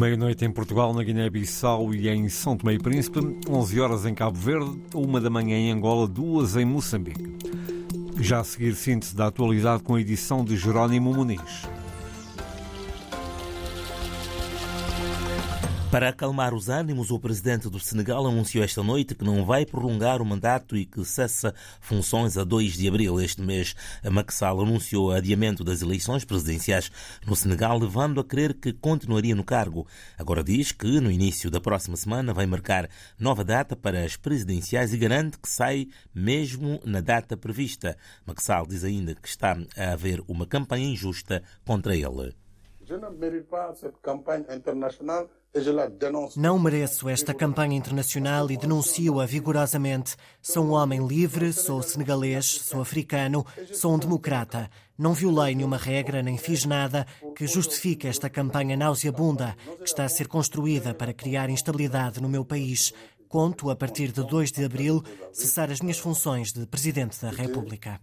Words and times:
Meia-noite 0.00 0.46
em 0.46 0.50
Portugal, 0.50 0.94
na 0.94 1.02
Guiné-Bissau 1.04 1.92
e 1.92 2.08
em 2.08 2.26
São 2.30 2.56
Tomé 2.56 2.72
e 2.72 2.78
Príncipe, 2.78 3.20
11 3.46 3.80
horas 3.80 4.06
em 4.06 4.14
Cabo 4.14 4.38
Verde, 4.38 4.80
uma 4.94 5.20
da 5.20 5.28
manhã 5.28 5.58
em 5.58 5.70
Angola, 5.70 6.08
duas 6.08 6.56
em 6.56 6.64
Moçambique. 6.64 7.30
Já 8.18 8.40
a 8.40 8.44
seguir, 8.44 8.74
síntese 8.74 9.14
da 9.14 9.26
atualidade 9.26 9.82
com 9.82 9.96
a 9.96 10.00
edição 10.00 10.42
de 10.42 10.56
Jerónimo 10.56 11.12
Muniz. 11.12 11.68
Para 15.90 16.10
acalmar 16.10 16.54
os 16.54 16.68
ânimos, 16.68 17.10
o 17.10 17.18
presidente 17.18 17.68
do 17.68 17.80
Senegal 17.80 18.24
anunciou 18.24 18.62
esta 18.62 18.80
noite 18.80 19.12
que 19.12 19.24
não 19.24 19.44
vai 19.44 19.66
prolongar 19.66 20.22
o 20.22 20.24
mandato 20.24 20.76
e 20.76 20.86
que 20.86 21.04
cessa 21.04 21.52
funções 21.80 22.38
a 22.38 22.44
2 22.44 22.74
de 22.74 22.86
abril. 22.86 23.20
Este 23.20 23.42
mês, 23.42 23.74
Macky 24.08 24.32
Sall 24.32 24.60
anunciou 24.60 25.10
adiamento 25.10 25.64
das 25.64 25.82
eleições 25.82 26.24
presidenciais 26.24 26.92
no 27.26 27.34
Senegal, 27.34 27.76
levando 27.76 28.20
a 28.20 28.24
crer 28.24 28.54
que 28.54 28.72
continuaria 28.72 29.34
no 29.34 29.42
cargo. 29.42 29.84
Agora 30.16 30.44
diz 30.44 30.70
que, 30.70 31.00
no 31.00 31.10
início 31.10 31.50
da 31.50 31.60
próxima 31.60 31.96
semana, 31.96 32.32
vai 32.32 32.46
marcar 32.46 32.88
nova 33.18 33.42
data 33.42 33.74
para 33.74 34.04
as 34.04 34.16
presidenciais 34.16 34.94
e 34.94 34.96
garante 34.96 35.40
que 35.40 35.48
sai 35.48 35.88
mesmo 36.14 36.80
na 36.84 37.00
data 37.00 37.36
prevista. 37.36 37.96
Sall 38.38 38.64
diz 38.64 38.84
ainda 38.84 39.16
que 39.16 39.26
está 39.26 39.58
a 39.76 39.92
haver 39.92 40.22
uma 40.28 40.46
campanha 40.46 40.86
injusta 40.86 41.42
contra 41.64 41.96
ele. 41.96 42.32
Je 42.86 42.96
ne 42.96 43.08
mérite 43.10 43.46
pas 43.46 43.72
cette 43.78 43.98
campagne 44.02 44.44
internationale 44.50 45.28
não 46.36 46.60
mereço 46.60 47.08
esta 47.08 47.34
campanha 47.34 47.76
internacional 47.76 48.48
e 48.52 48.56
denuncio-a 48.56 49.26
vigorosamente. 49.26 50.16
Sou 50.40 50.64
um 50.64 50.70
homem 50.70 51.04
livre, 51.04 51.52
sou 51.52 51.82
senegalês, 51.82 52.46
sou 52.46 52.80
africano, 52.80 53.44
sou 53.72 53.94
um 53.94 53.98
democrata. 53.98 54.70
Não 54.96 55.12
violei 55.12 55.56
nenhuma 55.56 55.76
regra 55.76 56.22
nem 56.22 56.38
fiz 56.38 56.64
nada 56.64 57.04
que 57.34 57.48
justifique 57.48 58.06
esta 58.06 58.30
campanha 58.30 58.76
nauseabunda 58.76 59.56
que 59.78 59.88
está 59.88 60.04
a 60.04 60.08
ser 60.08 60.28
construída 60.28 60.94
para 60.94 61.12
criar 61.12 61.50
instabilidade 61.50 62.20
no 62.20 62.28
meu 62.28 62.44
país. 62.44 62.92
Conto, 63.28 63.70
a 63.70 63.76
partir 63.76 64.12
de 64.12 64.24
2 64.24 64.52
de 64.52 64.64
abril, 64.64 65.02
cessar 65.32 65.70
as 65.70 65.80
minhas 65.80 65.98
funções 65.98 66.52
de 66.52 66.64
Presidente 66.66 67.20
da 67.20 67.30
República. 67.30 68.00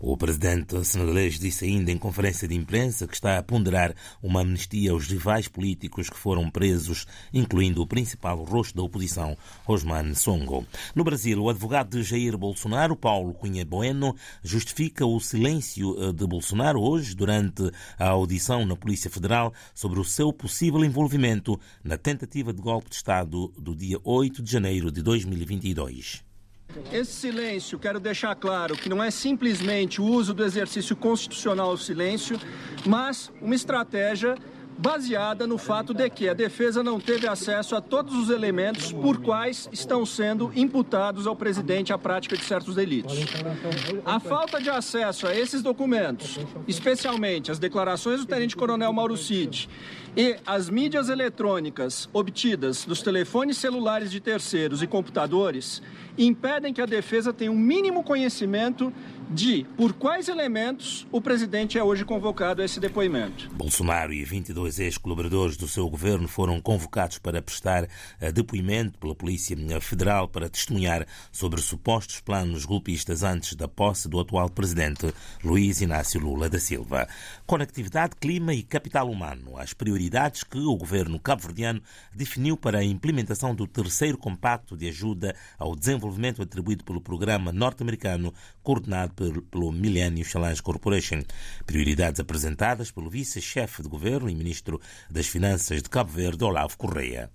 O 0.00 0.16
presidente 0.16 0.82
senegalês 0.82 1.38
disse 1.38 1.66
ainda 1.66 1.92
em 1.92 1.98
conferência 1.98 2.48
de 2.48 2.54
imprensa 2.54 3.06
que 3.06 3.12
está 3.12 3.36
a 3.36 3.42
ponderar 3.42 3.94
uma 4.22 4.40
amnistia 4.40 4.92
aos 4.92 5.06
rivais 5.08 5.46
políticos 5.46 6.08
que 6.08 6.16
foram 6.16 6.48
presos, 6.50 7.06
incluindo 7.34 7.82
o 7.82 7.86
principal 7.86 8.42
rosto 8.42 8.76
da 8.76 8.82
oposição, 8.82 9.36
Osman 9.68 10.14
Songo. 10.14 10.66
No 10.94 11.04
Brasil, 11.04 11.38
o 11.38 11.50
advogado 11.50 11.90
de 11.90 12.02
Jair 12.02 12.38
Bolsonaro, 12.38 12.96
Paulo 12.96 13.34
Cunha 13.34 13.62
Bueno, 13.62 14.16
justifica 14.42 15.04
o 15.04 15.20
silêncio 15.20 15.94
eh, 16.02 16.12
de 16.12 16.26
Bolsonaro 16.26 16.80
hoje 16.80 17.14
durante 17.14 17.70
a 17.98 18.08
audição 18.08 18.64
na 18.64 18.74
Polícia 18.74 19.10
Federal 19.10 19.52
sobre 19.74 20.00
o 20.00 20.04
seu 20.04 20.32
possível 20.32 20.82
envolvimento 20.82 21.60
na 21.84 21.98
tentativa 21.98 22.54
de 22.54 22.62
golpe 22.62 22.88
de 22.88 22.96
Estado 22.96 23.48
do 23.58 23.76
dia 23.76 23.98
8 24.02 24.42
de 24.42 24.50
janeiro 24.50 24.90
de 24.90 25.02
2022. 25.02 26.24
Esse 26.92 27.12
silêncio, 27.12 27.78
quero 27.78 28.00
deixar 28.00 28.34
claro 28.34 28.76
que 28.76 28.88
não 28.88 29.02
é 29.02 29.10
simplesmente 29.10 30.00
o 30.00 30.04
uso 30.04 30.34
do 30.34 30.44
exercício 30.44 30.96
constitucional 30.96 31.70
ao 31.70 31.76
silêncio, 31.76 32.38
mas 32.84 33.30
uma 33.40 33.54
estratégia 33.54 34.36
baseada 34.76 35.46
no 35.46 35.58
fato 35.58 35.94
de 35.94 36.08
que 36.10 36.28
a 36.28 36.34
defesa 36.34 36.82
não 36.82 37.00
teve 37.00 37.26
acesso 37.26 37.76
a 37.76 37.80
todos 37.80 38.14
os 38.14 38.30
elementos 38.30 38.92
por 38.92 39.20
quais 39.20 39.68
estão 39.72 40.04
sendo 40.04 40.52
imputados 40.54 41.26
ao 41.26 41.36
presidente 41.36 41.92
a 41.92 41.98
prática 41.98 42.36
de 42.36 42.44
certos 42.44 42.74
delitos. 42.74 43.14
A 44.04 44.18
falta 44.18 44.60
de 44.60 44.70
acesso 44.70 45.26
a 45.26 45.34
esses 45.34 45.62
documentos, 45.62 46.38
especialmente 46.66 47.50
as 47.50 47.58
declarações 47.58 48.20
do 48.20 48.26
tenente-coronel 48.26 48.92
Mauro 48.92 49.16
Cid 49.16 49.68
e 50.16 50.36
as 50.46 50.70
mídias 50.70 51.08
eletrônicas 51.08 52.08
obtidas 52.12 52.84
dos 52.84 53.02
telefones 53.02 53.58
celulares 53.58 54.10
de 54.10 54.20
terceiros 54.20 54.82
e 54.82 54.86
computadores, 54.86 55.82
impedem 56.16 56.72
que 56.72 56.80
a 56.80 56.86
defesa 56.86 57.32
tenha 57.32 57.50
um 57.50 57.58
mínimo 57.58 58.02
conhecimento 58.04 58.92
de 59.30 59.66
por 59.76 59.92
quais 59.94 60.28
elementos 60.28 61.06
o 61.10 61.20
presidente 61.20 61.78
é 61.78 61.82
hoje 61.82 62.04
convocado 62.04 62.62
a 62.62 62.64
esse 62.64 62.78
depoimento. 62.78 63.50
Bolsonaro 63.54 64.12
e 64.12 64.24
22 64.24 64.63
ex-colaboradores 64.66 65.56
do 65.56 65.68
seu 65.68 65.88
governo 65.88 66.26
foram 66.26 66.60
convocados 66.60 67.18
para 67.18 67.42
prestar 67.42 67.88
eh, 68.20 68.32
depoimento 68.32 68.98
pela 68.98 69.14
Polícia 69.14 69.56
Federal 69.80 70.28
para 70.28 70.48
testemunhar 70.48 71.06
sobre 71.30 71.60
supostos 71.60 72.20
planos 72.20 72.64
golpistas 72.64 73.22
antes 73.22 73.54
da 73.54 73.68
posse 73.68 74.08
do 74.08 74.18
atual 74.18 74.48
presidente 74.48 75.12
Luiz 75.42 75.80
Inácio 75.80 76.20
Lula 76.20 76.48
da 76.48 76.58
Silva. 76.58 77.06
Conectividade, 77.46 78.16
clima 78.16 78.54
e 78.54 78.62
capital 78.62 79.10
humano, 79.10 79.58
as 79.58 79.72
prioridades 79.72 80.42
que 80.42 80.58
o 80.58 80.76
governo 80.76 81.20
cabo-verdiano 81.20 81.82
definiu 82.14 82.56
para 82.56 82.78
a 82.78 82.84
implementação 82.84 83.54
do 83.54 83.66
terceiro 83.66 84.16
compacto 84.16 84.76
de 84.76 84.88
ajuda 84.88 85.34
ao 85.58 85.76
desenvolvimento 85.76 86.42
atribuído 86.42 86.84
pelo 86.84 87.00
programa 87.00 87.52
norte-americano 87.52 88.32
coordenado 88.62 89.12
pelo 89.50 89.70
Millennium 89.70 90.24
Challenge 90.24 90.62
Corporation. 90.62 91.22
Prioridades 91.66 92.20
apresentadas 92.20 92.90
pelo 92.90 93.10
vice-chefe 93.10 93.82
de 93.82 93.88
governo 93.88 94.30
e 94.30 94.34
ministro 94.34 94.53
das 95.10 95.26
Finanças 95.26 95.82
de 95.82 95.88
Cabo 95.88 96.10
Verde, 96.10 96.44
Olavo 96.44 96.76
Correia. 96.76 97.30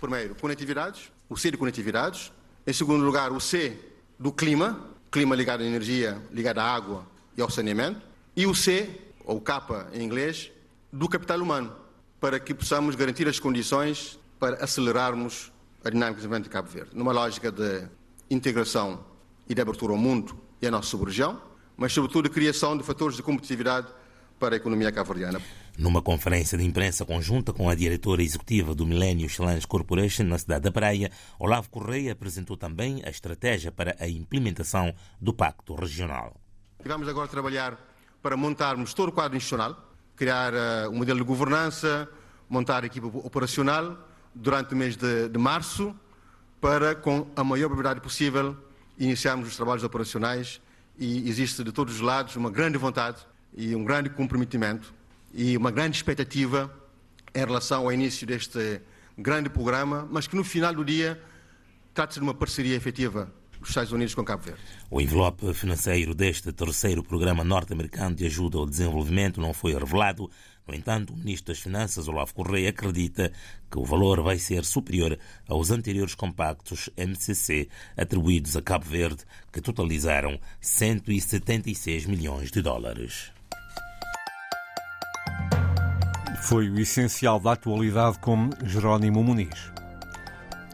Primeiro, 0.00 0.34
conectividades, 0.34 1.12
o 1.28 1.36
C 1.36 1.50
de 1.50 1.56
conectividades. 1.56 2.32
Em 2.66 2.72
segundo 2.72 3.04
lugar, 3.04 3.32
o 3.32 3.40
C 3.40 3.78
do 4.18 4.32
clima, 4.32 4.90
clima 5.10 5.34
ligado 5.34 5.62
à 5.62 5.64
energia, 5.64 6.20
ligado 6.30 6.58
à 6.58 6.64
água 6.64 7.06
e 7.36 7.42
ao 7.42 7.50
saneamento. 7.50 8.00
E 8.36 8.46
o 8.46 8.54
C, 8.54 8.88
ou 9.24 9.40
K 9.40 9.88
em 9.92 10.02
inglês, 10.02 10.50
do 10.92 11.08
capital 11.08 11.40
humano, 11.40 11.74
para 12.20 12.38
que 12.38 12.54
possamos 12.54 12.94
garantir 12.94 13.26
as 13.26 13.38
condições 13.38 14.18
para 14.38 14.62
acelerarmos 14.62 15.52
a 15.84 15.90
dinâmica 15.90 16.14
de 16.14 16.16
desenvolvimento 16.16 16.44
de 16.44 16.50
Cabo 16.50 16.68
Verde, 16.68 16.90
numa 16.94 17.12
lógica 17.12 17.50
de 17.50 17.88
integração 18.30 19.04
e 19.48 19.54
de 19.54 19.60
abertura 19.60 19.92
ao 19.92 19.98
mundo 19.98 20.38
e 20.60 20.66
à 20.66 20.70
nossa 20.70 20.88
sub-região, 20.88 21.40
mas 21.76 21.92
sobretudo 21.92 22.26
a 22.26 22.30
criação 22.30 22.76
de 22.76 22.84
fatores 22.84 23.16
de 23.16 23.22
competitividade 23.22 23.88
para 24.42 24.56
a 24.56 24.58
economia 24.58 24.90
cabo-verdiana. 24.90 25.40
Numa 25.78 26.02
conferência 26.02 26.58
de 26.58 26.64
imprensa 26.64 27.06
conjunta 27.06 27.52
com 27.52 27.70
a 27.70 27.76
diretora 27.76 28.24
executiva 28.24 28.74
do 28.74 28.84
Millennium 28.84 29.28
Challenge 29.28 29.64
Corporation 29.68 30.24
na 30.24 30.36
cidade 30.36 30.62
da 30.62 30.72
Praia, 30.72 31.12
Olavo 31.38 31.70
Correia 31.70 32.10
apresentou 32.10 32.56
também 32.56 33.00
a 33.04 33.08
estratégia 33.08 33.70
para 33.70 33.94
a 34.00 34.08
implementação 34.08 34.92
do 35.20 35.32
Pacto 35.32 35.76
Regional. 35.76 36.34
Vamos 36.84 37.08
agora 37.08 37.28
trabalhar 37.28 37.78
para 38.20 38.36
montarmos 38.36 38.92
todo 38.92 39.10
o 39.10 39.12
quadro 39.12 39.36
institucional, 39.36 39.76
criar 40.16 40.52
uh, 40.52 40.90
um 40.90 40.96
modelo 40.96 41.20
de 41.20 41.24
governança, 41.24 42.08
montar 42.48 42.82
a 42.82 42.86
equipa 42.86 43.06
operacional 43.06 43.96
durante 44.34 44.74
o 44.74 44.76
mês 44.76 44.96
de, 44.96 45.28
de 45.28 45.38
março, 45.38 45.94
para, 46.60 46.96
com 46.96 47.28
a 47.36 47.44
maior 47.44 47.68
brevidade 47.68 48.00
possível, 48.00 48.56
iniciarmos 48.98 49.46
os 49.46 49.54
trabalhos 49.54 49.84
operacionais 49.84 50.60
e 50.98 51.28
existe 51.28 51.62
de 51.62 51.70
todos 51.70 51.94
os 51.94 52.00
lados 52.00 52.34
uma 52.34 52.50
grande 52.50 52.76
vontade 52.76 53.24
e 53.56 53.74
um 53.74 53.84
grande 53.84 54.10
comprometimento 54.10 54.92
e 55.34 55.56
uma 55.56 55.70
grande 55.70 55.96
expectativa 55.96 56.72
em 57.34 57.40
relação 57.40 57.84
ao 57.84 57.92
início 57.92 58.26
deste 58.26 58.80
grande 59.16 59.48
programa, 59.48 60.08
mas 60.10 60.26
que 60.26 60.36
no 60.36 60.44
final 60.44 60.74
do 60.74 60.84
dia 60.84 61.20
trata-se 61.94 62.18
de 62.18 62.24
uma 62.24 62.34
parceria 62.34 62.76
efetiva 62.76 63.32
dos 63.60 63.70
Estados 63.70 63.92
Unidos 63.92 64.14
com 64.14 64.24
Cabo 64.24 64.42
Verde. 64.42 64.60
O 64.90 65.00
envelope 65.00 65.54
financeiro 65.54 66.14
deste 66.14 66.52
terceiro 66.52 67.02
programa 67.02 67.44
norte-americano 67.44 68.14
de 68.14 68.26
ajuda 68.26 68.58
ao 68.58 68.66
desenvolvimento 68.66 69.40
não 69.40 69.54
foi 69.54 69.72
revelado, 69.72 70.28
no 70.66 70.74
entanto, 70.74 71.12
o 71.12 71.16
ministro 71.16 71.52
das 71.52 71.60
Finanças, 71.60 72.08
Olavo 72.08 72.34
Correia, 72.34 72.70
acredita 72.70 73.32
que 73.70 73.78
o 73.78 73.84
valor 73.84 74.22
vai 74.22 74.38
ser 74.38 74.64
superior 74.64 75.18
aos 75.48 75.70
anteriores 75.70 76.14
compactos 76.14 76.90
MCC 76.96 77.68
atribuídos 77.96 78.56
a 78.56 78.62
Cabo 78.62 78.84
Verde, 78.84 79.24
que 79.52 79.60
totalizaram 79.60 80.38
176 80.60 82.06
milhões 82.06 82.50
de 82.50 82.62
dólares. 82.62 83.32
Foi 86.42 86.68
o 86.68 86.78
essencial 86.78 87.38
da 87.38 87.52
atualidade 87.52 88.18
com 88.18 88.50
Jerónimo 88.64 89.22
Muniz. 89.22 89.72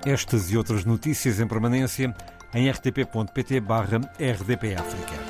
Estas 0.04 0.50
e 0.50 0.56
outras 0.56 0.84
notícias 0.84 1.38
em 1.38 1.46
permanência 1.46 2.12
em 2.54 2.68
rtp.pt/rdpafrica. 2.70 5.27